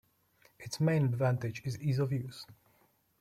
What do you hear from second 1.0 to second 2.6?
advantage is ease of use.